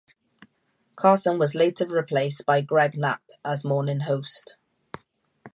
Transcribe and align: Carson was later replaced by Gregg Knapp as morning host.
Carson 0.95 1.37
was 1.37 1.53
later 1.53 1.85
replaced 1.85 2.43
by 2.47 2.59
Gregg 2.59 2.97
Knapp 2.97 3.21
as 3.45 3.63
morning 3.63 3.99
host. 3.99 4.57